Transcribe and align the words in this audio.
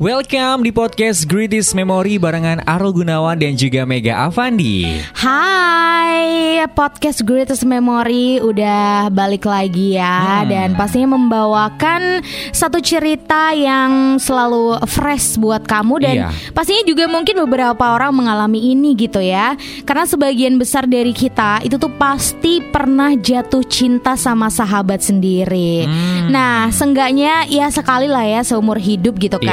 Welcome 0.00 0.64
di 0.64 0.72
podcast 0.72 1.28
Greatest 1.28 1.76
Memory 1.76 2.16
barengan 2.16 2.64
Arul 2.64 2.96
Gunawan 2.96 3.36
dan 3.36 3.52
juga 3.54 3.84
Mega 3.84 4.24
Avandi. 4.24 4.88
Hai, 5.12 6.64
podcast 6.72 7.20
Greatest 7.20 7.68
Memory 7.68 8.40
udah 8.40 9.08
balik 9.08 9.44
lagi 9.44 10.00
ya 10.00 10.42
Hmm. 10.42 10.48
dan 10.48 10.68
pastinya 10.74 11.12
membawakan 11.12 12.24
satu 12.50 12.80
cerita 12.80 13.52
yang 13.52 14.16
selalu 14.16 14.80
fresh 14.86 15.36
buat 15.36 15.60
kamu 15.62 15.94
dan 16.00 16.14
Iya. 16.16 16.28
pastinya 16.50 16.82
juga 16.82 17.04
mungkin 17.04 17.36
beberapa 17.44 17.92
orang 17.92 18.16
mengalami 18.16 18.72
ini 18.72 18.96
gitu 18.96 19.20
ya. 19.20 19.60
Karena 19.84 20.08
sebagian 20.08 20.56
besar 20.56 20.88
dari 20.88 21.12
kita 21.12 21.60
itu 21.60 21.76
tuh 21.76 21.92
pasti 21.92 22.64
pernah 22.64 23.12
jatuh 23.12 23.60
cinta 23.68 24.16
sama 24.16 24.48
sahabat 24.48 25.04
sendiri. 25.04 25.84
Hmm. 25.84 26.32
Nah, 26.32 26.72
seenggaknya 26.72 27.44
ya 27.46 27.68
sekali 27.68 28.08
lah 28.08 28.24
ya 28.24 28.40
seumur 28.40 28.80
hidup 28.80 29.20
gitu 29.20 29.36
Iya. 29.36 29.50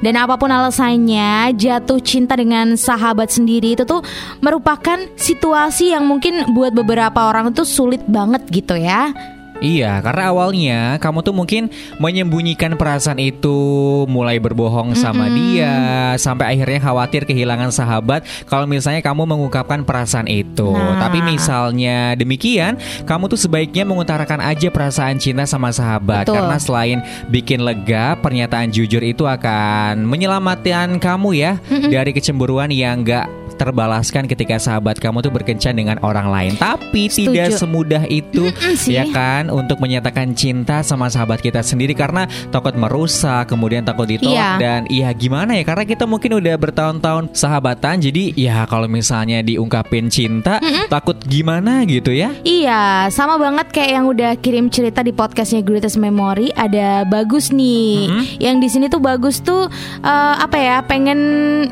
Dan 0.00 0.18
apa 0.18 0.36
pun 0.36 0.50
alasannya, 0.50 1.54
jatuh 1.54 2.00
cinta 2.02 2.34
dengan 2.34 2.74
sahabat 2.74 3.30
sendiri 3.30 3.78
itu 3.78 3.84
tuh 3.86 4.02
merupakan 4.42 4.98
situasi 5.14 5.94
yang 5.94 6.06
mungkin 6.06 6.54
buat 6.54 6.74
beberapa 6.74 7.30
orang 7.30 7.54
tuh 7.54 7.66
sulit 7.66 8.02
banget 8.06 8.42
gitu 8.50 8.76
ya. 8.76 9.10
Iya, 9.58 9.98
karena 9.98 10.30
awalnya 10.30 10.80
kamu 11.02 11.18
tuh 11.26 11.34
mungkin 11.34 11.66
menyembunyikan 11.98 12.78
perasaan 12.78 13.18
itu, 13.18 13.58
mulai 14.06 14.38
berbohong 14.38 14.94
sama 14.94 15.26
dia, 15.26 15.74
sampai 16.14 16.54
akhirnya 16.54 16.78
khawatir 16.78 17.26
kehilangan 17.26 17.74
sahabat 17.74 18.22
kalau 18.46 18.70
misalnya 18.70 19.02
kamu 19.02 19.26
mengungkapkan 19.26 19.82
perasaan 19.82 20.30
itu. 20.30 20.70
Nah. 20.70 21.02
Tapi 21.02 21.18
misalnya 21.26 22.14
demikian, 22.14 22.78
kamu 23.02 23.26
tuh 23.26 23.40
sebaiknya 23.40 23.82
mengutarakan 23.82 24.38
aja 24.46 24.70
perasaan 24.70 25.18
cinta 25.18 25.42
sama 25.42 25.74
sahabat 25.74 26.30
Betul. 26.30 26.38
karena 26.38 26.56
selain 26.62 26.98
bikin 27.26 27.66
lega, 27.66 28.14
pernyataan 28.22 28.70
jujur 28.70 29.02
itu 29.02 29.26
akan 29.26 30.06
menyelamatkan 30.06 31.02
kamu 31.02 31.34
ya 31.34 31.52
dari 31.66 32.14
kecemburuan 32.14 32.70
yang 32.70 33.02
gak 33.02 33.26
terbalaskan 33.58 34.24
ketika 34.24 34.56
sahabat 34.56 34.96
kamu 34.96 35.20
tuh 35.20 35.34
berkencan 35.34 35.74
dengan 35.74 35.98
orang 36.00 36.30
lain. 36.30 36.52
Tapi 36.56 37.10
Setuju. 37.10 37.34
tidak 37.34 37.48
semudah 37.52 38.02
itu 38.06 38.48
sih. 38.78 38.94
ya 38.94 39.04
kan 39.10 39.50
untuk 39.50 39.82
menyatakan 39.82 40.32
cinta 40.32 40.80
sama 40.80 41.10
sahabat 41.10 41.42
kita 41.42 41.60
sendiri 41.60 41.92
karena 41.92 42.24
takut 42.48 42.72
merusak, 42.72 43.50
kemudian 43.50 43.82
takut 43.82 44.06
ditolak 44.06 44.30
Iya. 44.30 44.50
dan 44.60 44.80
iya 44.86 45.10
gimana 45.10 45.56
ya 45.56 45.64
karena 45.64 45.82
kita 45.82 46.04
mungkin 46.04 46.38
udah 46.38 46.54
bertahun-tahun 46.54 47.34
sahabatan 47.34 47.98
jadi 47.98 48.30
ya 48.32 48.62
kalau 48.64 48.86
misalnya 48.86 49.42
diungkapin 49.42 50.06
cinta 50.08 50.62
takut 50.86 51.18
gimana 51.26 51.82
gitu 51.82 52.14
ya. 52.14 52.30
Iya, 52.44 53.08
sama 53.10 53.34
banget 53.36 53.72
kayak 53.72 53.90
yang 53.90 54.06
udah 54.06 54.36
kirim 54.38 54.68
cerita 54.68 55.02
di 55.02 55.10
podcastnya 55.10 55.64
Greatest 55.64 55.98
Memory 55.98 56.54
ada 56.54 57.02
bagus 57.02 57.50
nih. 57.50 58.06
Yang 58.38 58.56
di 58.60 58.68
sini 58.68 58.86
tuh 58.86 59.02
bagus 59.02 59.40
tuh 59.40 59.66
eh, 60.00 60.34
apa 60.38 60.54
ya? 60.54 60.76
Pengen 60.84 61.18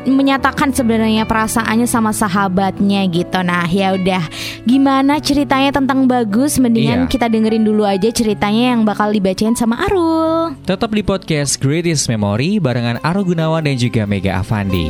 menyatakan 0.08 0.72
sebenarnya 0.72 1.28
perasaannya 1.76 1.88
sama 1.88 2.12
sahabatnya 2.16 3.04
gitu. 3.12 3.40
Nah, 3.44 3.68
ya 3.68 3.92
udah. 3.92 4.24
Gimana 4.64 5.20
ceritanya 5.20 5.76
tentang 5.76 6.08
bagus? 6.08 6.56
Mendingan 6.56 7.04
Iya. 7.04 7.10
kita 7.12 7.26
dengerin 7.28 7.68
dulu 7.68 7.84
aja 7.84 8.08
ceritanya 8.08 8.72
yang 8.72 8.88
bakal 8.88 9.12
dibacain 9.12 9.52
sama 9.52 9.84
Arul. 9.84 10.56
Tetap 10.64 10.88
di 10.96 11.04
podcast 11.04 11.60
Greatest 11.60 12.08
Memory 12.08 12.56
barengan 12.58 12.96
Aro 13.04 13.20
Gunawan 13.28 13.68
dan 13.68 13.76
juga 13.76 14.08
Mega 14.08 14.40
Avandi. 14.40 14.88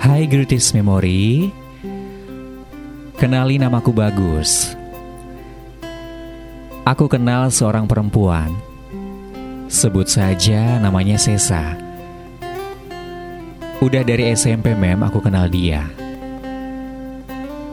Hai 0.00 0.24
Greatest 0.26 0.72
Memory 0.74 1.52
Kenali 3.14 3.60
namaku 3.60 3.92
Bagus 3.94 4.74
Aku 6.82 7.06
kenal 7.06 7.52
seorang 7.52 7.84
perempuan 7.86 8.69
Sebut 9.70 10.02
saja 10.10 10.82
namanya 10.82 11.14
Sesa. 11.14 11.78
Udah 13.78 14.02
dari 14.02 14.34
SMP 14.34 14.74
mem 14.74 14.98
aku 14.98 15.22
kenal 15.22 15.46
dia. 15.46 15.86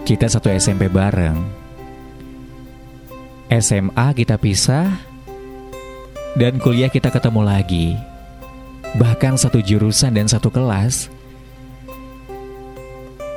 Kita 0.06 0.30
satu 0.30 0.54
SMP 0.54 0.94
bareng. 0.94 1.42
SMA 3.48 4.08
kita 4.12 4.36
pisah 4.36 4.92
Dan 6.38 6.62
kuliah 6.62 6.94
kita 6.94 7.10
ketemu 7.10 7.42
lagi. 7.42 7.98
Bahkan 8.94 9.42
satu 9.42 9.58
jurusan 9.58 10.14
dan 10.14 10.30
satu 10.30 10.54
kelas. 10.54 11.10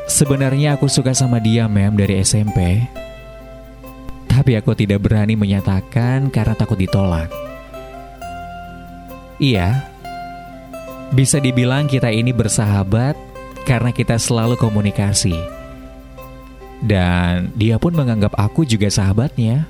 Sebenarnya 0.05 0.77
aku 0.77 0.85
suka 0.85 1.17
sama 1.17 1.41
dia 1.41 1.65
mem 1.65 1.97
dari 1.97 2.21
SMP 2.21 2.85
Tapi 4.29 4.53
aku 4.53 4.77
tidak 4.77 5.01
berani 5.01 5.33
menyatakan 5.33 6.29
karena 6.29 6.53
takut 6.53 6.77
ditolak 6.77 7.50
Iya. 9.41 9.89
Bisa 11.11 11.41
dibilang 11.41 11.91
kita 11.91 12.13
ini 12.13 12.31
bersahabat 12.31 13.17
Karena 13.65 13.91
kita 13.91 14.21
selalu 14.21 14.61
komunikasi. 14.61 15.35
Dan 16.81 17.53
dia 17.57 17.77
pun 17.77 17.93
menganggap 17.93 18.33
aku 18.37 18.65
juga 18.65 18.89
sahabatnya. 18.89 19.69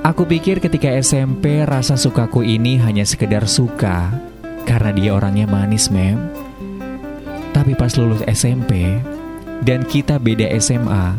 Aku 0.00 0.24
pikir 0.24 0.64
ketika 0.64 0.88
SMP 1.00 1.64
rasa 1.64 1.96
sukaku 1.96 2.40
ini 2.40 2.80
hanya 2.80 3.04
sekedar 3.04 3.44
suka 3.44 4.08
Karena 4.64 4.90
dia 4.96 5.10
orangnya 5.12 5.44
manis 5.44 5.92
mem. 5.92 6.16
Tapi 7.50 7.74
pas 7.74 7.90
lulus 7.98 8.22
SMP 8.30 9.00
Dan 9.60 9.82
kita 9.84 10.22
beda 10.22 10.48
SMA 10.62 11.18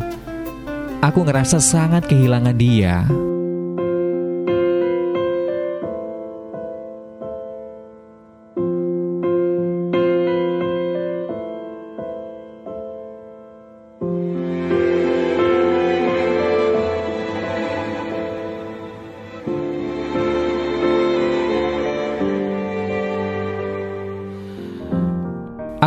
Aku 1.04 1.28
ngerasa 1.28 1.60
sangat 1.60 2.08
kehilangan 2.08 2.56
dia 2.56 3.04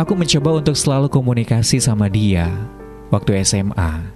Aku 0.06 0.14
mencoba 0.14 0.62
untuk 0.62 0.78
selalu 0.78 1.10
komunikasi 1.10 1.82
sama 1.82 2.06
dia 2.06 2.46
waktu 3.10 3.42
SMA. 3.42 4.06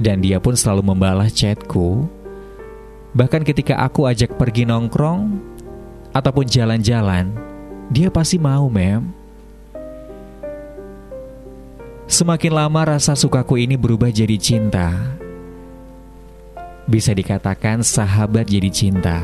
Dan 0.00 0.24
dia 0.24 0.40
pun 0.40 0.56
selalu 0.56 0.80
membalas 0.80 1.28
chatku. 1.36 2.08
Bahkan 3.12 3.44
ketika 3.44 3.76
aku 3.76 4.08
ajak 4.08 4.40
pergi 4.40 4.64
nongkrong 4.64 5.36
ataupun 6.16 6.48
jalan-jalan, 6.48 7.36
dia 7.92 8.08
pasti 8.08 8.40
mau, 8.40 8.72
mem. 8.72 9.12
Semakin 12.08 12.64
lama 12.64 12.96
rasa 12.96 13.12
sukaku 13.12 13.60
ini 13.60 13.76
berubah 13.76 14.08
jadi 14.08 14.40
cinta. 14.40 15.20
Bisa 16.88 17.12
dikatakan 17.12 17.84
sahabat 17.84 18.48
jadi 18.48 18.72
cinta. 18.72 19.20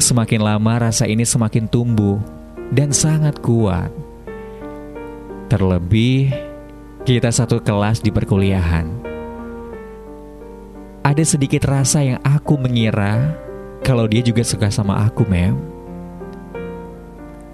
Semakin 0.00 0.40
lama 0.40 0.88
rasa 0.88 1.04
ini 1.04 1.28
semakin 1.28 1.68
tumbuh 1.68 2.35
dan 2.72 2.90
sangat 2.90 3.38
kuat. 3.42 3.92
Terlebih 5.46 6.34
kita 7.06 7.30
satu 7.30 7.62
kelas 7.62 8.02
di 8.02 8.10
perkuliahan. 8.10 8.90
Ada 11.06 11.22
sedikit 11.22 11.70
rasa 11.70 12.02
yang 12.02 12.18
aku 12.26 12.58
mengira 12.58 13.38
kalau 13.86 14.10
dia 14.10 14.18
juga 14.26 14.42
suka 14.42 14.66
sama 14.74 15.06
aku, 15.06 15.22
mem. 15.22 15.54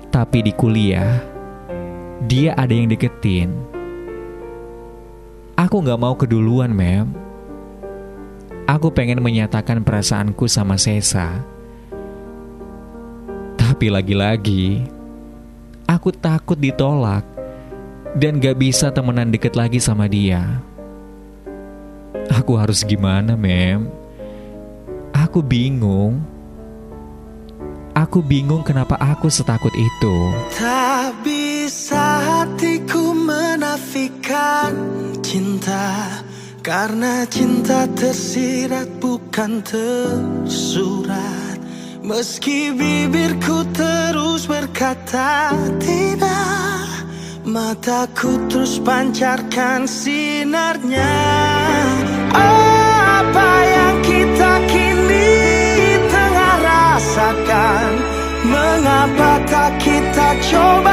Tapi 0.09 0.41
di 0.41 0.53
kuliah, 0.56 1.20
dia 2.25 2.56
ada 2.56 2.73
yang 2.73 2.88
deketin. 2.88 3.53
Aku 5.61 5.85
gak 5.85 6.00
mau 6.00 6.17
keduluan, 6.17 6.73
mem. 6.73 7.12
Aku 8.64 8.88
pengen 8.88 9.20
menyatakan 9.20 9.85
perasaanku 9.85 10.49
sama 10.49 10.81
Sesa. 10.81 11.44
Tapi 13.61 13.93
lagi-lagi, 13.93 14.88
aku 15.93 16.09
takut 16.09 16.56
ditolak 16.56 17.21
dan 18.17 18.41
gak 18.41 18.56
bisa 18.56 18.89
temenan 18.89 19.29
deket 19.29 19.53
lagi 19.53 19.77
sama 19.77 20.09
dia. 20.09 20.61
Aku 22.33 22.56
harus 22.56 22.81
gimana, 22.81 23.37
Mem? 23.37 23.89
Aku 25.12 25.44
bingung. 25.44 26.25
aku 27.93 28.25
bingung 28.25 28.65
kenapa 28.65 28.97
aku 28.97 29.29
setakut 29.29 29.73
itu. 29.77 30.17
Tak 30.56 31.12
bisa 31.21 32.05
hatiku 32.25 33.12
menafikan 33.12 34.73
cinta 35.21 36.09
Karena 36.65 37.25
cinta 37.29 37.85
tersirat 37.93 38.88
bukan 39.00 39.61
tersurat 39.65 41.42
Meski 42.02 42.75
bibirku 42.75 43.62
terus 43.70 44.50
berkata 44.50 45.54
tidak 45.78 47.06
Mataku 47.46 48.43
terus 48.50 48.82
pancarkan 48.82 49.87
sinarnya. 49.87 51.14
Apa 52.34 53.50
yang 53.62 53.96
kita 54.02 54.52
kini 54.66 55.31
tengah 56.10 56.54
rasakan? 56.66 57.90
Mengapa 58.50 59.32
tak 59.46 59.72
kita 59.78 60.28
coba 60.50 60.92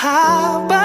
persahabatan 0.00 0.79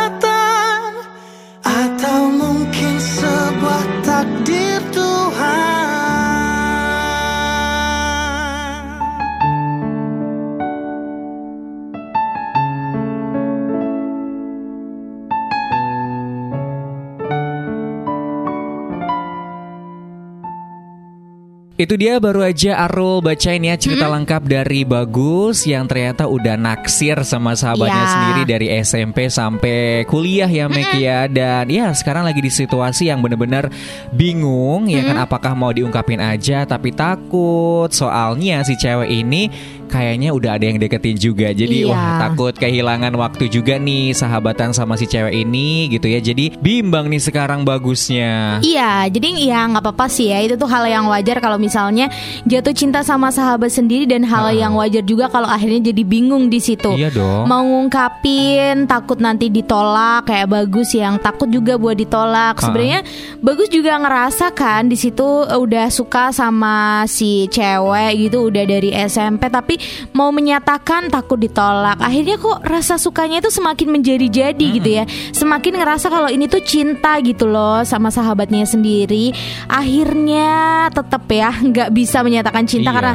Itu 21.76 22.00
dia 22.00 22.24
baru 22.24 22.40
aja 22.40 22.88
Arul 22.88 23.20
bacain 23.20 23.60
ya 23.60 23.76
cerita 23.76 24.08
lengkap 24.08 24.48
dari 24.48 24.88
Bagus 24.88 25.68
yang 25.68 25.92
ternyata 25.92 26.24
udah 26.24 26.56
naksir 26.56 27.20
sama 27.28 27.52
sahabatnya 27.52 28.00
Iya. 28.00 28.12
sendiri 28.16 28.42
dari 28.48 28.68
SMP 28.80 29.28
sampai 29.28 30.08
kuliah 30.08 30.48
ya 30.48 30.72
Mek 30.72 30.96
ya. 30.96 31.28
Dan 31.28 31.68
ya 31.68 31.92
sekarang 31.92 32.24
lagi 32.24 32.40
di 32.40 32.48
situasi 32.48 33.12
yang 33.12 33.20
bener-bener 33.20 33.68
bingung 34.16 34.88
ya 34.88 35.04
kan? 35.04 35.20
Apakah 35.20 35.52
mau 35.52 35.76
diungkapin 35.76 36.24
aja? 36.24 36.64
Tapi 36.64 36.96
takut. 36.96 37.92
Soalnya 37.92 38.64
si 38.64 38.80
cewek 38.80 39.12
ini 39.12 39.52
kayaknya 39.86 40.32
udah 40.32 40.58
ada 40.58 40.66
yang 40.66 40.80
deketin 40.80 41.18
juga 41.18 41.52
jadi 41.52 41.86
Iya. 41.86 41.92
wah 41.92 42.12
takut 42.30 42.54
kehilangan 42.56 43.14
waktu 43.20 43.52
juga 43.52 43.76
nih 43.76 44.16
sahabatan 44.16 44.72
sama 44.72 44.96
si 44.96 45.06
cewek 45.06 45.46
ini 45.46 45.92
gitu 45.92 46.08
ya 46.08 46.24
jadi 46.24 46.56
bimbang 46.58 47.12
nih 47.12 47.20
sekarang 47.20 47.62
Bagusnya. 47.66 48.62
Iya, 48.62 49.10
jadi 49.10 49.30
ya 49.42 49.66
nggak 49.68 49.84
apa-apa 49.84 50.06
sih 50.06 50.30
ya. 50.30 50.40
Itu 50.46 50.56
tuh 50.56 50.70
hal 50.70 50.86
yang 50.86 51.10
wajar 51.10 51.42
kalau 51.42 51.58
misalnya 51.58 52.14
jatuh 52.46 52.72
cinta 52.78 53.02
sama 53.02 53.34
sahabat 53.34 53.74
sendiri 53.74 54.06
dan 54.06 54.22
hal 54.22 54.54
yang 54.54 54.78
wajar 54.78 55.02
juga 55.02 55.28
kalau 55.28 55.50
akhirnya 55.50 55.90
jadi 55.92 56.04
bingung 56.06 56.48
di 56.48 56.62
situ. 56.62 56.94
Iya 56.94 57.10
dong. 57.10 57.50
Mau 57.50 57.66
ngungkapin 57.66 58.86
takut 58.86 59.18
nanti 59.18 59.50
ditolak 59.50 60.30
kayak 60.30 60.48
bagus 60.48 60.94
yang 60.94 61.18
takut 61.18 61.50
juga 61.50 61.76
buat 61.76 61.98
ditolak. 61.98 62.62
Sebenarnya 62.62 63.02
bagus 63.42 63.68
juga 63.74 63.98
ngerasa 63.98 64.54
kan 64.54 64.86
di 64.86 64.96
situ 64.96 65.26
eh, 65.50 65.58
udah 65.58 65.90
suka 65.90 66.30
sama 66.30 67.04
si 67.10 67.50
cewek 67.50 68.30
gitu 68.30 68.54
udah 68.54 68.64
dari 68.64 68.94
SMP 68.94 69.50
tapi 69.50 69.75
mau 70.12 70.30
menyatakan 70.30 71.08
takut 71.08 71.38
ditolak. 71.38 72.00
Akhirnya 72.00 72.36
kok 72.36 72.64
rasa 72.64 72.96
sukanya 72.96 73.40
itu 73.40 73.50
semakin 73.50 73.88
menjadi-jadi 73.92 74.66
gitu 74.82 74.90
ya. 74.90 75.04
Semakin 75.32 75.78
ngerasa 75.80 76.08
kalau 76.08 76.28
ini 76.28 76.46
tuh 76.46 76.62
cinta 76.62 77.18
gitu 77.22 77.46
loh 77.46 77.84
sama 77.84 78.10
sahabatnya 78.10 78.66
sendiri. 78.66 79.32
Akhirnya 79.70 80.88
tetap 80.90 81.24
ya 81.30 81.52
nggak 81.54 81.90
bisa 81.92 82.26
menyatakan 82.26 82.66
cinta 82.66 82.90
Iya. 82.92 82.96
karena 82.98 83.14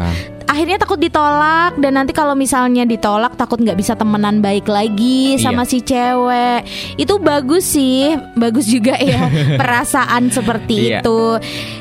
akhirnya 0.50 0.76
takut 0.76 0.99
ditolak 0.99 1.79
dan 1.79 1.94
nanti 1.94 2.11
kalau 2.11 2.35
misalnya 2.35 2.82
ditolak 2.85 3.32
takut 3.35 3.56
nggak 3.56 3.79
bisa 3.79 3.94
temenan 3.94 4.43
baik 4.43 4.67
lagi 4.67 5.38
sama 5.38 5.62
Iya. 5.62 5.70
si 5.70 5.79
cewek 5.81 6.61
itu 6.97 7.14
bagus 7.17 7.64
sih 7.69 8.02
bagus 8.35 8.67
juga 8.67 8.99
ya 8.99 9.31
perasaan 9.61 10.26
seperti 10.29 10.91
Iya. 10.91 10.99
itu 10.99 11.20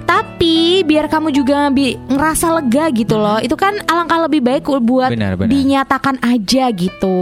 tapi 0.05 0.55
biar 0.83 1.07
kamu 1.07 1.31
juga 1.31 1.69
bi- 1.69 1.97
ngerasa 2.05 2.53
lega 2.53 2.89
gitu 2.91 3.15
loh 3.15 3.39
itu 3.39 3.53
kan 3.53 3.73
alangkah 3.83 4.21
lebih 4.21 4.41
baik 4.41 4.61
buat 4.69 5.09
Benar, 5.09 5.33
benar. 5.33 5.49
dinyatakan 5.49 6.21
aja 6.21 6.69
gitu 6.69 7.17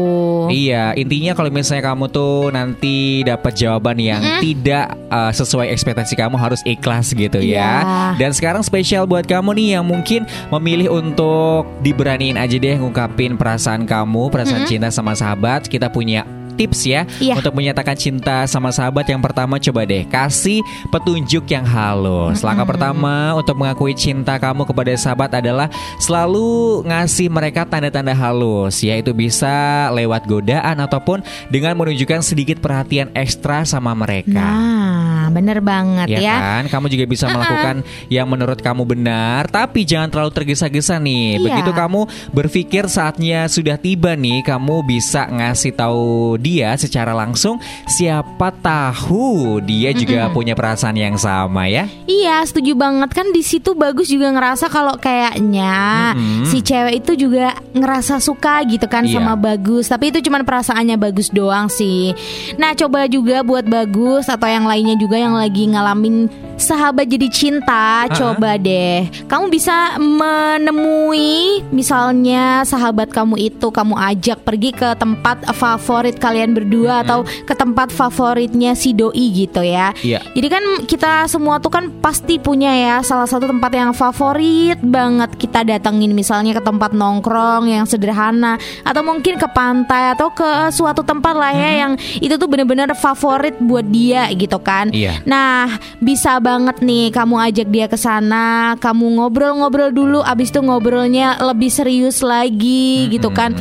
Iya, 0.48 0.92
intinya 0.94 1.32
kalau 1.32 1.48
misalnya 1.48 1.84
kamu 1.86 2.08
tuh 2.08 2.50
nanti 2.50 2.98
dapat 3.22 3.54
jawaban 3.54 3.96
yang 3.96 4.20
tidak 4.40 4.92
uh, 5.08 5.30
sesuai 5.30 5.70
ekspektasi 5.70 6.16
kamu 6.16 6.36
harus 6.36 6.64
ikhlas 6.64 7.12
gitu 7.12 7.38
ya. 7.38 7.84
Iya. 7.84 8.18
Dan 8.18 8.32
sekarang 8.32 8.64
spesial 8.64 9.04
buat 9.04 9.24
kamu 9.24 9.54
nih 9.54 9.68
yang 9.76 9.86
mungkin 9.86 10.24
memilih 10.50 10.90
untuk 10.90 11.37
diberaniin 11.82 12.38
aja 12.38 12.58
deh 12.58 12.76
ngungkapin 12.78 13.36
perasaan 13.36 13.84
kamu, 13.84 14.30
perasaan 14.30 14.66
cinta 14.70 14.90
sama 14.94 15.14
sahabat. 15.14 15.66
Kita 15.68 15.90
punya 15.92 16.24
tips 16.58 16.80
ya 16.84 17.06
Iya. 17.22 17.38
untuk 17.38 17.54
menyatakan 17.54 17.94
cinta 17.94 18.50
sama 18.50 18.74
sahabat 18.74 19.06
yang 19.06 19.22
pertama 19.22 19.62
coba 19.62 19.86
deh 19.86 20.04
kasih 20.04 20.60
petunjuk 20.90 21.46
yang 21.48 21.64
halus. 21.64 22.42
Langkah 22.42 22.66
pertama 22.66 23.38
untuk 23.38 23.54
mengakui 23.56 23.94
cinta 23.94 24.36
kamu 24.36 24.66
kepada 24.66 24.92
sahabat 24.98 25.38
adalah 25.38 25.70
selalu 26.02 26.82
ngasih 26.84 27.30
mereka 27.30 27.62
tanda-tanda 27.64 28.12
halus 28.12 28.82
ya 28.82 28.98
itu 28.98 29.14
bisa 29.14 29.88
lewat 29.94 30.26
godaan 30.26 30.82
ataupun 30.82 31.22
dengan 31.54 31.78
menunjukkan 31.78 32.26
sedikit 32.26 32.58
perhatian 32.58 33.14
ekstra 33.14 33.62
sama 33.62 33.94
mereka. 33.94 34.40
nah 34.42 35.30
bener 35.30 35.60
banget 35.60 36.08
Ya 36.08 36.20
ya, 36.24 36.36
kan, 36.40 36.64
kamu 36.72 36.88
juga 36.88 37.04
bisa 37.06 37.28
melakukan 37.28 37.84
yang 38.08 38.32
menurut 38.32 38.64
kamu 38.64 38.88
benar, 38.88 39.52
tapi 39.52 39.84
jangan 39.84 40.08
terlalu 40.08 40.32
tergesa-gesa 40.32 40.96
nih. 40.98 41.36
Iya. 41.36 41.44
Begitu 41.44 41.72
kamu 41.76 42.02
berpikir 42.32 42.88
saatnya 42.88 43.52
sudah 43.52 43.76
tiba 43.76 44.16
nih, 44.16 44.40
kamu 44.42 44.88
bisa 44.88 45.28
ngasih 45.28 45.76
tahu 45.76 46.40
dia 46.48 46.70
secara 46.80 47.12
langsung. 47.12 47.60
Siapa 47.86 48.56
tahu 48.56 49.60
dia 49.60 49.92
juga 49.92 50.32
punya 50.32 50.56
perasaan 50.56 50.96
yang 50.96 51.20
sama 51.20 51.68
ya. 51.68 51.92
Iya, 52.08 52.40
setuju 52.44 52.72
banget 52.74 53.12
kan 53.12 53.28
di 53.30 53.44
situ 53.44 53.76
bagus 53.76 54.08
juga 54.08 54.32
ngerasa 54.32 54.72
kalau 54.72 54.96
kayaknya 54.96 56.16
Mm-mm. 56.16 56.48
si 56.48 56.64
cewek 56.64 57.04
itu 57.04 57.28
juga 57.28 57.52
ngerasa 57.76 58.24
suka 58.24 58.64
gitu 58.64 58.88
kan 58.88 59.04
Iya. 59.04 59.20
sama 59.20 59.36
bagus. 59.36 59.92
Tapi 59.92 60.12
itu 60.12 60.24
cuman 60.24 60.48
perasaannya 60.48 60.96
bagus 60.96 61.28
doang 61.28 61.68
sih. 61.68 62.14
Nah, 62.56 62.72
coba 62.72 63.10
juga 63.10 63.42
buat 63.42 63.66
bagus 63.66 64.30
atau 64.30 64.46
yang 64.46 64.64
lainnya 64.64 64.96
juga 64.96 65.18
yang 65.18 65.34
lagi 65.34 65.66
ngalamin 65.68 66.30
sahabat 66.56 67.10
jadi 67.10 67.28
cinta, 67.28 68.06
coba 68.14 68.56
deh. 68.56 69.10
Kamu 69.26 69.50
bisa 69.50 69.98
menemui 69.98 71.66
misalnya 71.74 72.62
sahabat 72.62 73.10
kamu 73.10 73.50
itu 73.50 73.74
kamu 73.74 73.98
ajak 73.98 74.46
pergi 74.46 74.70
ke 74.72 74.94
tempat 74.94 75.42
favorit 75.54 76.14
kalian 76.18 76.37
berdua 76.46 77.02
atau 77.02 77.26
ke 77.26 77.54
tempat 77.58 77.90
favoritnya 77.90 78.78
si 78.78 78.94
doi 78.94 79.34
gitu 79.34 79.66
ya. 79.66 79.92
Iya. 80.04 80.22
Jadi 80.36 80.48
kan 80.48 80.64
kita 80.86 81.26
semua 81.26 81.58
tuh 81.58 81.74
kan 81.74 81.90
pasti 82.04 82.38
punya 82.38 82.72
ya 82.74 82.96
salah 83.02 83.26
satu 83.26 83.50
tempat 83.50 83.72
yang 83.74 83.92
favorit 83.96 84.78
banget 84.84 85.34
kita 85.40 85.66
datengin 85.66 86.14
misalnya 86.14 86.58
ke 86.58 86.64
tempat 86.64 86.94
nongkrong 86.94 87.70
yang 87.70 87.86
sederhana 87.88 88.62
atau 88.86 89.02
mungkin 89.02 89.40
ke 89.40 89.48
pantai 89.52 90.14
atau 90.14 90.30
ke 90.30 90.70
suatu 90.74 91.02
tempat 91.02 91.34
lah 91.34 91.54
ya 91.54 91.88
yang 91.88 91.94
itu 92.22 92.36
tuh 92.36 92.50
bener-bener 92.50 92.92
favorit 92.98 93.56
buat 93.62 93.86
dia 93.88 94.30
gitu 94.34 94.60
kan. 94.62 94.92
Iya. 94.92 95.22
Nah, 95.24 95.78
bisa 96.02 96.38
banget 96.42 96.82
nih 96.82 97.10
kamu 97.14 97.36
ajak 97.52 97.68
dia 97.72 97.86
ke 97.88 97.98
sana, 97.98 98.76
kamu 98.78 99.18
ngobrol-ngobrol 99.22 99.92
dulu 99.92 100.20
abis 100.22 100.50
itu 100.52 100.60
ngobrolnya 100.62 101.40
lebih 101.42 101.72
serius 101.72 102.20
lagi 102.26 103.08
gitu 103.12 103.30
kan. 103.32 103.56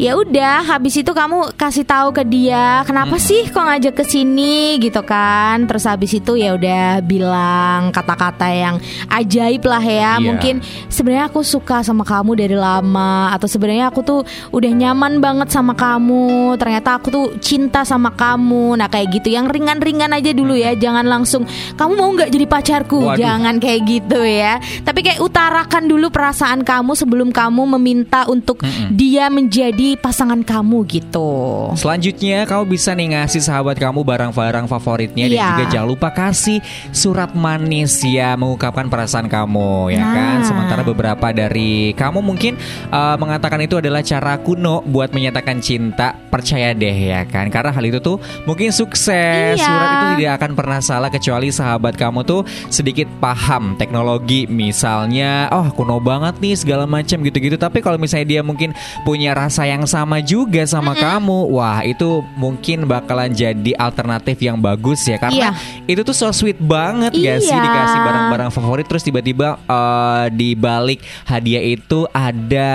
Ya 0.00 0.16
udah 0.16 0.64
habis 0.64 0.96
itu 0.96 1.12
kamu 1.12 1.52
kasih 1.52 1.84
tahu 1.84 2.08
ke 2.10 2.24
dia 2.24 2.80
kenapa 2.88 3.12
Hmm. 3.12 3.20
sih 3.20 3.44
kok 3.46 3.60
ngajak 3.60 3.92
ke 3.92 4.04
sini? 4.06 4.80
Gitu 4.80 5.04
kan. 5.04 5.68
Terus 5.68 5.84
habis 5.84 6.08
itu 6.10 6.40
ya 6.40 6.56
udah 6.56 7.04
bilang 7.04 7.92
kata-kata 7.92 8.48
yang 8.48 8.76
ajaib 9.12 9.60
lah 9.68 9.84
ya. 9.84 10.16
Iya. 10.16 10.24
mungkin 10.24 10.54
sebenarnya 10.88 11.28
aku 11.28 11.44
suka 11.44 11.84
sama 11.84 12.00
kamu 12.02 12.32
dari 12.32 12.56
lama 12.56 13.28
atau 13.30 13.44
sebenarnya 13.44 13.92
aku 13.92 14.00
tuh 14.00 14.20
udah 14.50 14.70
nyaman 14.72 15.20
banget 15.20 15.52
sama 15.52 15.76
kamu. 15.76 16.56
Ternyata 16.56 16.96
aku 16.96 17.08
tuh 17.12 17.26
cinta 17.44 17.84
sama 17.84 18.16
kamu. 18.16 18.80
Nah 18.80 18.88
kayak 18.88 19.20
gitu. 19.20 19.28
Yang 19.28 19.52
ringan-ringan 19.52 20.16
aja 20.16 20.32
dulu 20.32 20.56
ya. 20.56 20.72
Jangan 20.72 21.04
langsung 21.04 21.44
kamu 21.76 21.92
mau 21.92 22.08
nggak 22.16 22.30
jadi 22.30 22.46
pacarku? 22.48 22.98
Waduh. 23.04 23.18
jangan 23.20 23.60
kayak 23.60 23.80
gitu 23.84 24.20
ya. 24.24 24.56
Tapi 24.80 25.00
kayak 25.02 25.20
utarakan 25.20 25.84
dulu 25.84 26.08
perasaan 26.08 26.64
kamu 26.64 26.96
sebelum 26.96 27.28
kamu 27.28 27.68
meminta 27.76 28.24
untuk 28.24 28.62
dia 28.88 29.28
menjadi 29.28 29.89
pasangan 29.96 30.42
kamu 30.42 30.84
gitu 30.86 31.30
Selanjutnya 31.74 32.44
kamu 32.44 32.64
bisa 32.68 32.92
nih 32.92 33.16
ngasih 33.16 33.40
sahabat 33.40 33.78
kamu 33.78 34.02
barang-barang 34.02 34.66
favoritnya 34.66 35.26
dan 35.26 35.32
Iya. 35.32 35.46
juga 35.48 35.64
jangan 35.70 35.88
lupa 35.88 36.08
kasih 36.10 36.58
surat 36.90 37.32
manis 37.32 38.02
ya 38.02 38.34
mengungkapkan 38.34 38.86
perasaan 38.86 39.26
kamu 39.26 39.90
ya 39.90 39.98
Nah. 39.98 40.12
kan. 40.12 40.38
Sementara 40.42 40.82
beberapa 40.82 41.30
dari 41.30 41.92
kamu 41.92 42.20
mungkin 42.20 42.58
uh, 42.88 43.16
mengatakan 43.16 43.62
itu 43.62 43.78
adalah 43.78 44.00
cara 44.00 44.36
kuno 44.36 44.82
buat 44.82 45.10
menyatakan 45.10 45.58
cinta. 45.58 46.12
Percaya 46.28 46.70
deh 46.72 46.92
ya 47.10 47.24
kan. 47.24 47.48
Karena 47.48 47.70
hal 47.70 47.84
itu 47.84 47.98
tuh 47.98 48.18
mungkin 48.44 48.70
sukses. 48.70 49.56
Iya. 49.56 49.62
Surat 49.62 49.88
itu 49.88 50.06
tidak 50.20 50.34
akan 50.36 50.50
pernah 50.52 50.80
salah 50.80 51.08
kecuali 51.08 51.48
sahabat 51.48 51.94
kamu 51.94 52.20
tuh 52.22 52.40
sedikit 52.68 53.06
paham 53.16 53.76
teknologi 53.76 54.44
misalnya 54.46 55.48
oh 55.50 55.68
kuno 55.70 56.00
banget 56.00 56.40
nih 56.40 56.56
segala 56.56 56.84
macam 56.84 57.20
gitu-gitu 57.20 57.54
tapi 57.54 57.78
kalau 57.78 57.96
misalnya 57.96 58.26
dia 58.26 58.42
mungkin 58.42 58.72
punya 59.02 59.32
rasa 59.32 59.64
yang 59.64 59.79
sama 59.84 60.20
juga 60.20 60.64
sama 60.64 60.92
kamu. 60.92 61.52
Wah 61.52 61.80
itu 61.82 62.20
mungkin 62.34 62.84
bakalan 62.84 63.30
jadi 63.30 63.72
alternatif 63.76 64.36
yang 64.40 64.58
bagus 64.58 65.04
ya 65.04 65.16
karena 65.16 65.52
itu 65.84 66.00
tuh 66.00 66.12
so 66.12 66.28
sweet 66.30 66.58
banget 66.58 67.12
gak 67.12 67.38
sih? 67.40 67.50
Iya. 67.50 67.60
dikasih 67.60 68.00
barang-barang 68.00 68.50
favorit 68.50 68.86
terus 68.86 69.02
tiba-tiba 69.02 69.60
eh, 69.62 70.24
di 70.32 70.52
balik 70.54 71.00
hadiah 71.24 71.62
itu 71.62 72.08
ada 72.10 72.70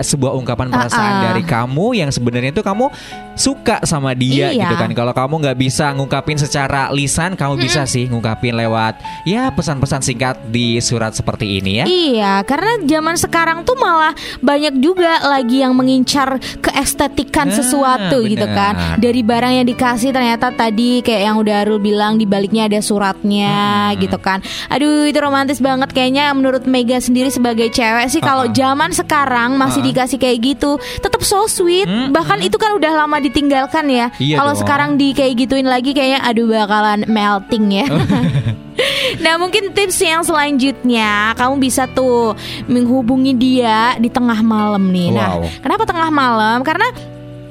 sebuah 0.00 0.32
ungkapan 0.34 0.68
perasaan 0.68 1.12
Uh-uh. 1.20 1.24
dari 1.30 1.42
kamu 1.44 1.86
yang 1.96 2.10
sebenarnya 2.10 2.50
tuh 2.50 2.64
kamu 2.64 2.88
suka 3.34 3.80
sama 3.84 4.12
dia 4.12 4.52
Iya. 4.52 4.66
gitu 4.66 4.74
kan. 4.76 4.90
Kalau 4.92 5.12
kamu 5.12 5.34
nggak 5.40 5.58
bisa 5.58 5.92
ngungkapin 5.92 6.36
secara 6.36 6.88
lisan 6.90 7.36
kamu 7.36 7.56
bisa 7.56 7.84
sih 7.84 8.04
ngungkapin 8.04 8.52
lewat 8.52 8.96
ya 9.24 9.48
pesan-pesan 9.50 10.00
singkat 10.00 10.36
di 10.48 10.76
surat 10.80 11.12
seperti 11.12 11.60
ini 11.60 11.80
ya. 11.80 11.84
Iya, 11.86 12.32
karena 12.44 12.80
zaman 12.84 13.16
sekarang 13.16 13.58
tuh 13.64 13.76
malah 13.76 14.12
banyak 14.40 14.76
juga 14.78 15.20
lagi 15.24 15.60
yang 15.60 15.72
mengincar 15.72 16.36
keestetikan 16.58 17.46
Nah, 17.46 17.56
sesuatu 17.56 18.26
gitu 18.26 18.44
benar. 18.44 18.58
kan. 18.58 18.74
Dari 18.98 19.22
barang 19.22 19.52
yang 19.56 19.66
dikasih 19.66 20.10
ternyata 20.10 20.50
tadi 20.50 21.00
kayak 21.00 21.22
yang 21.24 21.36
udah 21.38 21.62
Arul 21.62 21.78
bilang 21.78 22.16
di 22.16 22.26
baliknya 22.26 22.66
ada 22.66 22.78
suratnya 22.78 23.90
gitu 23.96 24.18
kan. 24.18 24.42
Aduh, 24.68 25.06
itu 25.06 25.18
romantis 25.18 25.58
banget 25.58 25.90
kayaknya 25.90 26.30
menurut 26.30 26.66
Mega 26.66 26.98
sendiri 26.98 27.28
sebagai 27.28 27.70
cewek 27.70 28.06
sih 28.08 28.18
kalau 28.18 28.46
Uh-uh. 28.46 28.54
zaman 28.54 28.90
sekarang 28.90 29.54
masih 29.54 29.80
Uh-uh. 29.80 29.88
dikasih 29.92 30.18
kayak 30.18 30.38
gitu, 30.42 30.70
tetap 30.98 31.22
so 31.22 31.46
sweet. 31.46 31.86
Mm-mm. 31.86 32.10
Bahkan 32.10 32.40
itu 32.40 32.56
kan 32.56 32.74
udah 32.74 32.92
lama 32.94 33.18
ditinggalkan 33.18 33.86
ya. 33.86 34.06
Iya 34.16 34.38
kalau 34.38 34.54
sekarang 34.54 34.96
di 34.96 35.12
kayak 35.12 35.36
gituin 35.36 35.66
lagi 35.66 35.92
kayaknya 35.92 36.20
aduh 36.22 36.46
bakalan 36.46 37.04
melting 37.06 37.66
ya. 37.72 37.86
Nah 39.24 39.36
mungkin 39.36 39.72
tips 39.72 40.00
yang 40.00 40.22
selanjutnya 40.22 41.34
kamu 41.34 41.60
bisa 41.60 41.84
tuh 41.90 42.32
menghubungi 42.66 43.32
dia 43.34 43.96
di 43.96 44.08
tengah 44.08 44.40
malam 44.40 44.90
nih. 44.90 45.10
Nah 45.12 45.28
Wow. 45.30 45.46
kenapa 45.62 45.82
tengah 45.86 46.10
malam? 46.10 46.58
Karena 46.62 46.88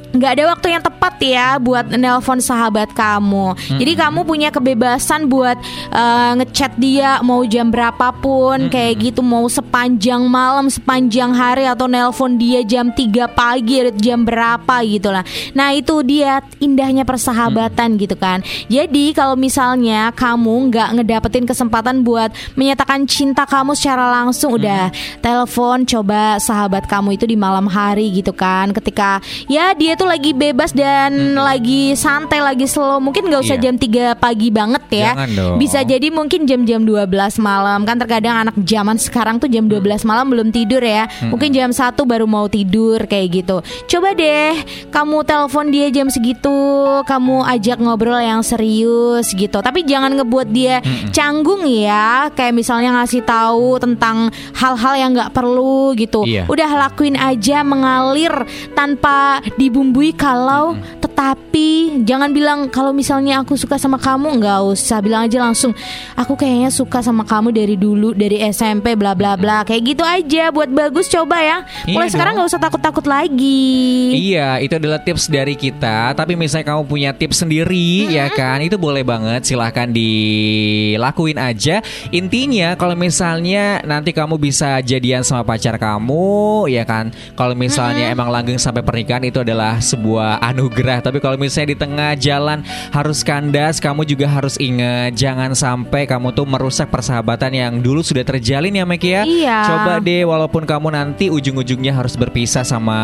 nggak 0.09 0.31
ada 0.37 0.43
waktu 0.55 0.67
yang 0.73 0.83
tepat 0.83 1.13
ya 1.21 1.47
buat 1.61 1.85
nelpon 1.93 2.39
sahabat 2.41 2.89
kamu. 2.95 3.53
Jadi 3.77 3.91
kamu 3.93 4.25
punya 4.25 4.49
kebebasan 4.49 5.29
buat 5.29 5.57
eh, 5.93 6.31
ngechat 6.41 6.79
dia 6.81 7.21
mau 7.21 7.45
jam 7.45 7.69
berapapun 7.69 8.71
kayak 8.73 9.11
gitu 9.11 9.21
mau 9.21 9.45
sepanjang 9.45 10.25
malam, 10.25 10.71
sepanjang 10.71 11.35
hari 11.35 11.67
atau 11.67 11.85
nelpon 11.85 12.39
dia 12.39 12.65
jam 12.65 12.89
3 12.89 13.29
pagi 13.29 13.91
jam 13.99 14.23
berapa 14.23 14.81
gitu 14.87 15.13
lah. 15.13 15.23
Nah, 15.53 15.75
itu 15.75 16.01
dia 16.01 16.41
indahnya 16.57 17.03
persahabatan 17.05 17.99
gitu 17.99 18.15
kan. 18.17 18.41
Jadi 18.71 19.11
kalau 19.13 19.35
misalnya 19.37 20.09
kamu 20.15 20.71
nggak 20.71 20.89
ngedapetin 20.99 21.45
kesempatan 21.45 22.01
buat 22.01 22.33
menyatakan 22.55 23.05
cinta 23.05 23.43
kamu 23.43 23.75
secara 23.75 24.23
langsung 24.23 24.55
udah 24.55 24.89
telepon 25.19 25.83
coba 25.85 26.39
sahabat 26.39 26.87
kamu 26.87 27.19
itu 27.19 27.27
di 27.27 27.35
malam 27.35 27.67
hari 27.67 28.09
gitu 28.15 28.31
kan. 28.31 28.71
Ketika 28.71 29.19
ya 29.51 29.75
dia 29.75 29.98
tuh 29.99 30.07
lagi 30.07 30.31
bebas 30.31 30.71
dan 30.71 31.35
lagi 31.35 31.91
santai, 31.91 32.39
lagi 32.39 32.63
slow. 32.63 33.03
Mungkin 33.03 33.27
nggak 33.27 33.43
usah 33.43 33.59
Iya. 33.59 33.63
jam 33.67 33.75
3 33.75 34.15
pagi 34.15 34.47
banget 34.47 34.83
ya. 34.87 35.11
Jangan 35.11 35.29
dong. 35.35 35.55
Bisa 35.59 35.79
jadi 35.83 36.07
mungkin 36.07 36.47
jam-jam 36.47 36.87
12 36.87 37.35
malam. 37.35 37.83
Kan 37.83 37.99
terkadang 37.99 38.47
anak 38.47 38.55
zaman 38.63 38.95
sekarang 38.95 39.43
tuh 39.43 39.51
jam 39.51 39.67
12 39.67 40.07
malam 40.07 40.31
belum 40.31 40.55
tidur 40.55 40.79
ya. 40.79 41.11
Mungkin 41.27 41.51
jam 41.51 41.75
1 41.75 42.07
baru 42.07 42.23
mau 42.23 42.47
tidur 42.47 43.03
kayak 43.03 43.43
gitu. 43.43 43.59
Coba 43.91 44.15
deh 44.15 44.55
kamu 44.87 45.27
telepon 45.27 45.67
dia 45.67 45.91
jam 45.91 46.07
segitu, 46.07 46.55
kamu 47.03 47.43
ajak 47.59 47.77
ngobrol 47.83 48.23
yang 48.23 48.39
serius 48.39 49.35
gitu. 49.35 49.59
Tapi 49.59 49.83
jangan 49.83 50.15
ngebuat 50.15 50.47
dia 50.47 50.79
canggung 51.11 51.67
ya. 51.67 52.31
Kayak 52.31 52.55
misalnya 52.55 53.03
ngasih 53.03 53.27
tahu 53.27 53.75
tentang 53.83 54.31
hal-hal 54.55 54.93
yang 54.95 55.11
nggak 55.11 55.35
perlu 55.35 55.91
gitu. 55.99 56.23
Iya. 56.23 56.47
Udah 56.47 56.87
lakuin 56.87 57.19
aja 57.19 57.65
mengalir 57.65 58.31
tanpa 58.71 59.43
dibumbui 59.89 60.13
kalau 60.13 60.77
tetapi 61.01 62.05
jangan 62.05 62.29
bilang 62.29 62.69
kalau 62.69 62.93
misalnya 62.93 63.41
aku 63.41 63.57
suka 63.57 63.81
sama 63.81 63.97
kamu 63.97 64.37
nggak 64.37 64.61
usah 64.69 65.01
bilang 65.01 65.25
aja 65.25 65.41
langsung 65.41 65.73
aku 66.13 66.37
kayaknya 66.37 66.69
suka 66.69 67.01
sama 67.01 67.25
kamu 67.25 67.49
dari 67.49 67.73
dulu 67.73 68.13
dari 68.13 68.37
SMP 68.53 68.93
bla 68.93 69.17
bla 69.17 69.33
bla 69.33 69.65
kayak 69.65 69.81
gitu 69.81 70.05
aja 70.05 70.53
buat 70.53 70.69
bagus 70.69 71.09
coba 71.09 71.41
ya 71.41 71.57
mulai 71.89 72.05
Iya 72.05 72.13
sekarang 72.13 72.33
nggak 72.37 72.49
usah 72.53 72.61
takut 72.61 72.81
takut 72.85 73.05
lagi 73.09 73.89
Iya, 74.13 74.61
itu 74.61 74.73
adalah 74.75 74.99
tips 75.01 75.31
dari 75.31 75.55
kita. 75.55 76.13
Tapi 76.13 76.35
misalnya 76.35 76.75
kamu 76.75 76.83
punya 76.85 77.11
tips 77.15 77.45
sendiri, 77.45 78.09
ya 78.11 78.27
kan, 78.29 78.59
itu 78.59 78.75
boleh 78.75 79.01
banget. 79.01 79.47
Silahkan 79.47 79.89
dilakuin 79.89 81.39
aja. 81.39 81.79
Intinya, 82.11 82.75
kalau 82.75 82.93
misalnya 82.99 83.79
nanti 83.87 84.11
kamu 84.11 84.35
bisa 84.37 84.81
jadian 84.83 85.23
sama 85.23 85.47
pacar 85.47 85.79
kamu, 85.79 86.67
ya 86.67 86.83
kan. 86.83 87.15
Kalau 87.33 87.55
misalnya 87.55 88.11
emang 88.11 88.29
langgeng 88.29 88.59
sampai 88.59 88.83
pernikahan 88.83 89.23
itu 89.25 89.41
adalah 89.41 89.78
sebuah 89.81 90.43
anugerah. 90.43 91.01
Tapi 91.03 91.17
kalau 91.19 91.35
misalnya 91.35 91.73
di 91.73 91.77
tengah 91.79 92.11
jalan 92.15 92.61
harus 92.91 93.23
kandas, 93.23 93.79
kamu 93.79 94.05
juga 94.05 94.27
harus 94.29 94.55
ingat 94.59 95.15
jangan 95.15 95.55
sampai 95.55 96.05
kamu 96.05 96.31
tuh 96.31 96.45
merusak 96.45 96.91
persahabatan 96.91 97.51
yang 97.55 97.73
dulu 97.79 98.03
sudah 98.03 98.23
terjalin 98.23 98.75
ya, 98.75 98.85
Mek 98.85 99.03
ya. 99.03 99.23
Iya. 99.25 99.57
Coba 99.65 99.93
deh, 99.99 100.23
walaupun 100.23 100.63
kamu 100.63 100.93
nanti 100.93 101.27
ujung-ujungnya 101.31 101.95
harus 101.95 102.13
berpisah 102.13 102.61
sama 102.61 102.99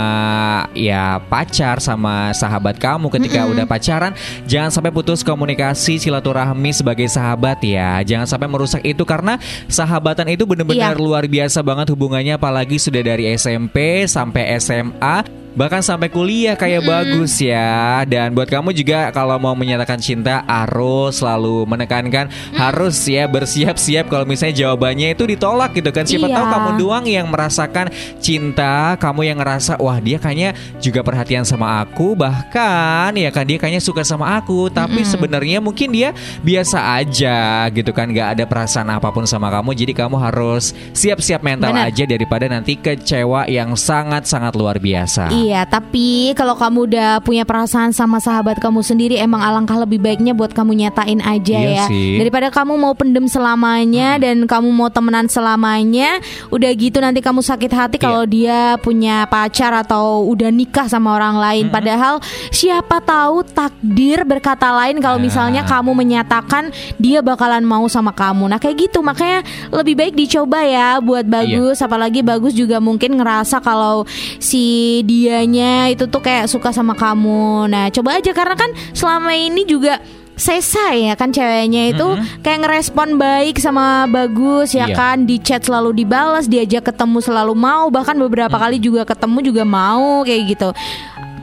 ya 0.75 1.17
pacar 1.31 1.79
sama 1.79 2.31
sahabat 2.35 2.77
kamu 2.77 3.07
ketika 3.13 3.47
udah 3.47 3.65
pacaran 3.65 4.11
jangan 4.45 4.69
sampai 4.71 4.91
putus 4.91 5.23
komunikasi 5.23 5.97
silaturahmi 5.97 6.71
sebagai 6.75 7.07
sahabat 7.07 7.63
ya 7.63 8.03
jangan 8.03 8.27
sampai 8.27 8.47
merusak 8.51 8.83
itu 8.83 9.01
karena 9.07 9.39
sahabatan 9.71 10.27
itu 10.31 10.43
benar-benar 10.43 10.95
Iya. 10.95 10.99
luar 10.99 11.25
biasa 11.25 11.63
banget 11.63 11.89
hubungannya 11.95 12.35
apalagi 12.35 12.75
sudah 12.77 13.01
dari 13.01 13.31
SMP 13.33 14.03
sampai 14.05 14.57
SMA 14.59 15.44
Bahkan 15.55 15.81
sampai 15.81 16.11
kuliah 16.11 16.59
kayak 16.59 16.83
bagus 16.83 17.39
ya. 17.39 18.03
Dan 18.03 18.35
buat 18.35 18.51
kamu 18.51 18.75
juga 18.75 19.07
kalau 19.15 19.39
mau 19.39 19.55
menyatakan 19.55 19.97
cinta 20.03 20.43
Harus 20.43 21.23
selalu 21.23 21.63
menekankan 21.63 22.27
Harus 22.53 22.99
ya 23.07 23.23
bersiap-siap 23.25 24.11
kalau 24.11 24.27
misalnya 24.27 24.67
jawabannya 24.67 25.15
itu 25.15 25.23
ditolak 25.23 25.71
gitu 25.71 25.89
kan. 25.95 26.03
Siapa 26.03 26.27
Iya. 26.27 26.35
tahu 26.35 26.45
kamu 26.51 26.69
doang 26.75 27.05
yang 27.07 27.27
merasakan 27.31 27.87
cinta 28.19 28.99
Kamu 28.99 29.23
yang 29.23 29.39
ngerasa 29.39 29.79
wah 29.79 29.97
dia 30.03 30.19
kayaknya 30.19 30.51
juga 30.83 30.99
perhatian 31.07 31.47
sama 31.47 31.79
aku. 31.79 32.19
Bahkan 32.19 33.15
ya 33.15 33.31
kan 33.31 33.47
dia 33.47 33.55
kayaknya 33.55 33.79
suka 33.79 34.03
sama 34.03 34.35
aku. 34.35 34.67
Tapi 34.67 35.07
sebenarnya 35.07 35.63
mungkin 35.63 35.95
dia 35.95 36.11
biasa 36.43 36.99
aja 36.99 37.65
gitu 37.71 37.95
kan 37.95 38.11
Gak 38.11 38.35
ada 38.35 38.43
perasaan 38.43 38.91
apa 38.91 39.07
pun 39.15 39.23
sama 39.23 39.47
kamu. 39.47 39.71
Jadi 39.71 39.93
kamu 39.95 40.19
harus 40.19 40.75
siap-siap 40.91 41.39
mental 41.39 41.71
Benar. 41.71 41.87
aja 41.87 42.03
Daripada 42.03 42.45
nanti 42.51 42.75
kecewa 42.75 43.47
yang 43.47 43.71
sangat-sangat 43.79 44.51
luar 44.57 44.81
biasa. 44.81 45.29
Iya, 45.29 45.44
tapi 45.69 46.33
kalau 46.33 46.57
kamu 46.57 46.79
udah 46.89 47.09
punya 47.21 47.45
perasaan 47.45 47.91
sama 47.91 48.17
sahabat 48.17 48.57
kamu 48.57 48.81
sendiri, 48.81 49.15
emang 49.19 49.37
alangkah 49.39 49.77
lebih 49.77 50.01
baiknya 50.01 50.33
buat 50.33 50.49
kamu 50.49 50.73
nyatain 50.73 51.21
aja 51.21 51.57
Iya 51.59 51.75
ya. 51.75 51.85
sih. 51.85 52.17
Daripada 52.17 52.49
kamu 52.49 52.73
mau 52.73 52.93
pendem 52.95 53.27
selamanya 53.27 54.17
dan 54.17 54.47
kamu 54.47 54.71
mau 54.71 54.89
temenan 54.89 55.27
selamanya, 55.27 56.17
udah 56.49 56.71
gitu 56.73 56.97
nanti 56.97 57.19
kamu 57.19 57.39
sakit 57.39 57.71
hati 57.71 57.97
kalau 57.99 58.23
dia 58.23 58.79
punya 58.79 59.27
pacar 59.27 59.75
atau 59.75 60.25
udah 60.25 60.49
nikah 60.49 60.87
sama 60.87 61.13
orang 61.13 61.35
lain. 61.35 61.65
Padahal 61.67 62.17
siapa 62.49 63.03
tahu 63.03 63.43
takdir 63.45 64.23
berkata 64.23 64.71
lain 64.71 64.97
kalau 64.97 65.19
Nah. 65.19 65.25
misalnya 65.27 65.61
kamu 65.63 65.91
menyatakan 65.91 66.71
dia 66.95 67.19
bakalan 67.19 67.61
mau 67.61 67.83
sama 67.87 68.11
kamu. 68.11 68.47
Nah, 68.47 68.59
kayak 68.59 68.87
gitu. 68.87 69.03
Makanya 69.03 69.43
lebih 69.69 69.95
baik 69.95 70.13
dicoba 70.15 70.63
ya 70.63 70.97
buat 70.99 71.27
bagus, 71.27 71.81
apalagi 71.81 72.23
bagus 72.23 72.55
juga 72.55 72.79
mungkin 72.79 73.19
ngerasa 73.19 73.59
kalau 73.59 74.07
si 74.39 75.01
dia 75.03 75.34
dianya 75.35 75.91
itu 75.91 76.07
tuh 76.07 76.23
kayak 76.23 76.47
suka 76.47 76.71
sama 76.71 76.95
kamu. 76.95 77.67
Nah, 77.67 77.91
coba 77.91 78.23
aja 78.23 78.31
karena 78.31 78.55
kan 78.55 78.71
selama 78.95 79.35
ini 79.35 79.67
juga 79.67 79.99
Sesa 80.35 80.91
ya 80.91 81.15
kan 81.15 81.31
ceweknya 81.31 81.95
itu 81.95 82.07
kayak 82.43 82.67
ngerespon 82.67 83.15
baik 83.15 83.55
sama 83.55 84.03
bagus 84.03 84.75
ya 84.75 84.91
Iya. 84.91 84.95
kan 84.95 85.17
di 85.23 85.39
chat 85.39 85.63
selalu 85.63 85.95
dibalas 85.95 86.51
diajak 86.51 86.91
ketemu 86.91 87.23
selalu 87.23 87.55
mau 87.55 87.87
bahkan 87.87 88.19
beberapa 88.19 88.51
kali 88.51 88.75
juga 88.75 89.07
ketemu 89.07 89.39
juga 89.39 89.63
mau 89.63 90.27
kayak 90.27 90.41
gitu 90.51 90.69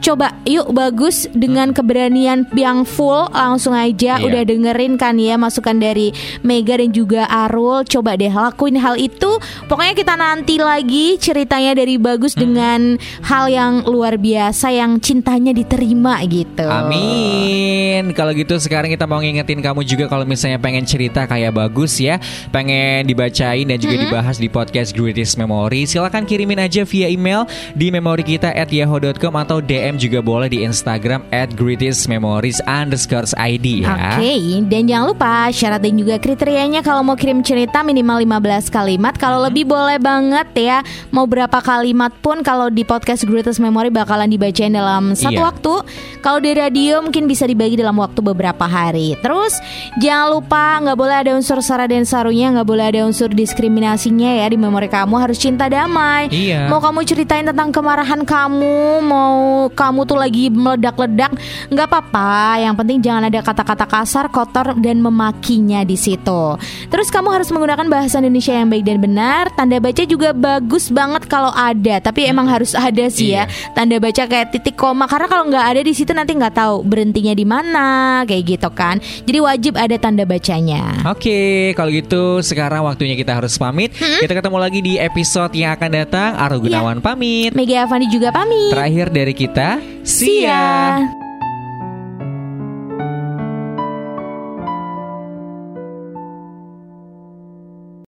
coba 0.03 0.35
yuk 0.43 0.67
bagus 0.69 1.31
dengan 1.31 1.71
keberanian 1.71 2.43
yang 2.51 2.83
full 2.83 3.31
langsung 3.31 3.71
aja 3.71 4.19
Iya. 4.19 4.25
udah 4.27 4.41
dengerin 4.43 4.99
kan 4.99 5.15
ya 5.15 5.39
masukan 5.39 5.79
dari 5.79 6.11
Mega 6.43 6.75
dan 6.75 6.91
juga 6.91 7.23
Arul. 7.25 7.87
Coba 7.87 8.19
deh 8.19 8.27
lakuin 8.27 8.75
hal 8.75 8.99
itu. 8.99 9.39
Pokoknya 9.65 9.95
kita 9.95 10.13
nanti 10.13 10.59
lagi 10.59 11.15
ceritanya 11.15 11.71
dari 11.73 11.95
bagus 11.95 12.35
dengan 12.35 12.99
hal 13.23 13.47
yang 13.47 13.87
luar 13.87 14.19
biasa 14.19 14.69
yang 14.69 14.99
cintanya 14.99 15.55
diterima 15.55 16.19
gitu. 16.27 16.67
Amin. 16.67 18.11
Kalau 18.11 18.35
gitu 18.35 18.59
sekarang 18.59 18.91
kita 18.91 19.07
mau 19.07 19.23
ngingetin 19.23 19.63
kamu 19.63 19.81
juga 19.83 20.05
kalau 20.07 20.27
misalnya 20.27 20.59
pengen 20.59 20.83
cerita 20.83 21.23
kayak 21.23 21.53
bagus 21.53 21.97
ya, 21.97 22.19
pengen 22.49 23.07
dibacain 23.07 23.63
dan 23.63 23.77
juga 23.79 23.95
dibahas 23.97 24.35
di 24.35 24.51
podcast 24.51 24.91
Greatest 24.91 25.39
Memory, 25.39 25.87
silakan 25.87 26.27
kirimin 26.27 26.59
aja 26.59 26.83
via 26.83 27.07
email 27.07 27.47
di 27.73 27.87
memori 27.87 28.21
kita 28.21 28.51
at 28.51 28.67
yahoo.com 28.67 29.33
atau 29.37 29.63
DM 29.63 29.92
juga 29.95 30.19
boleh 30.19 30.47
di 30.47 30.61
Instagram 30.61 31.23
at 31.29 31.53
greatest 31.53 32.05
memories 32.05 32.57
underscore 32.63 33.25
ID 33.33 33.81
ya. 33.81 34.17
Oke, 34.17 34.33
dan 34.65 34.85
jangan 34.85 35.05
lupa 35.09 35.31
syarat 35.49 35.79
dan 35.79 35.95
juga 35.95 36.15
kriterianya 36.17 36.79
kalau 36.79 37.01
mau 37.01 37.13
kirim 37.13 37.39
cerita 37.39 37.81
minimal 37.81 38.19
15 38.19 38.67
kalimat. 38.67 39.13
Kalau 39.15 39.41
lebih 39.41 39.63
boleh 39.63 39.97
banget 39.97 40.47
ya, 40.53 40.77
mau 41.09 41.23
berapa 41.23 41.59
kalimat 41.59 42.11
pun 42.19 42.41
kalau 42.41 42.67
di 42.67 42.83
podcast 42.83 43.23
Greatest 43.23 43.57
Memory 43.57 43.89
bakalan 43.89 44.27
dibacain 44.27 44.69
dalam 44.69 45.13
satu 45.13 45.33
Iya. 45.33 45.43
waktu. 45.43 45.73
Kalau 46.19 46.39
di 46.39 46.51
radio 46.51 46.99
mungkin 46.99 47.25
bisa 47.25 47.43
dibagi 47.43 47.75
dalam 47.75 47.95
waktu 47.95 48.19
beberapa 48.19 48.63
hari. 48.63 49.15
Terus 49.19 49.57
jangan 49.97 50.27
lupa 50.33 50.79
nggak 50.79 50.97
boleh 50.97 51.15
ada 51.19 51.31
unsur 51.33 51.59
sara 51.59 51.85
dan 51.85 52.03
sarunya, 52.03 52.49
nggak 52.49 52.65
boleh 52.65 52.85
ada 52.87 52.99
unsur 53.03 53.27
diskriminasinya 53.27 54.39
ya 54.39 54.47
di 54.47 54.55
memori 54.55 54.87
kamu 54.87 55.15
harus 55.17 55.37
cinta 55.37 55.67
damai. 55.67 56.27
Iya. 56.29 56.67
Mau 56.67 56.79
kamu 56.79 57.03
ceritain 57.03 57.43
tentang 57.43 57.71
kemarahan 57.71 58.23
kamu, 58.23 58.77
mau 59.01 59.67
kamu 59.83 60.01
tuh 60.07 60.15
lagi 60.15 60.47
meledak-ledak, 60.47 61.31
nggak 61.67 61.87
apa-apa. 61.91 62.63
Yang 62.63 62.75
penting 62.79 62.97
jangan 63.03 63.23
ada 63.27 63.39
kata-kata 63.43 63.85
kasar, 63.85 64.25
kotor 64.31 64.79
dan 64.79 65.03
memakinya 65.03 65.83
di 65.83 65.99
situ. 65.99 66.55
Terus 66.87 67.11
kamu 67.11 67.29
harus 67.35 67.51
menggunakan 67.51 67.87
bahasa 67.91 68.23
Indonesia 68.23 68.55
yang 68.55 68.71
baik 68.71 68.83
dan 68.87 68.97
benar. 69.03 69.43
Tanda 69.53 69.77
baca 69.83 70.03
juga 70.07 70.31
bagus 70.31 70.87
banget 70.87 71.27
kalau 71.27 71.51
ada, 71.51 71.99
tapi 71.99 72.23
emang 72.23 72.47
harus 72.47 72.71
ada 72.71 73.11
sih 73.11 73.35
ya. 73.35 73.43
Tanda 73.75 73.99
baca 73.99 74.23
kayak 74.23 74.55
titik 74.55 74.79
koma 74.79 75.05
karena 75.09 75.27
kalau 75.27 75.51
nggak 75.51 75.65
ada 75.75 75.81
di 75.83 75.91
situ 75.91 76.15
nanti 76.15 76.31
nggak 76.33 76.55
tahu 76.55 76.85
berhentinya 76.87 77.33
di 77.35 77.45
mana, 77.45 77.87
kayak 78.23 78.43
gitu 78.57 78.69
kan. 78.71 79.03
Jadi 79.27 79.39
wajib 79.43 79.73
ada 79.75 79.95
tanda 79.99 80.23
bacanya. 80.23 81.03
Oke, 81.09 81.73
kalau 81.75 81.89
gitu 81.91 82.39
sekarang 82.39 82.85
waktunya 82.87 83.17
kita 83.17 83.35
harus 83.35 83.57
pamit. 83.57 83.91
Kita 83.97 84.33
ketemu 84.33 84.57
lagi 84.61 84.79
di 84.79 84.93
episode 85.01 85.51
yang 85.57 85.75
akan 85.75 85.89
datang. 85.91 86.29
Aru 86.37 86.61
Gunawan 86.63 87.01
pamit. 87.01 87.51
Mega 87.57 87.85
Avandi 87.87 88.07
juga 88.07 88.29
pamit. 88.29 88.71
Terakhir 88.71 89.07
dari 89.09 89.33
kita, 89.33 89.72
See 90.03 90.43
ya. 90.43 90.99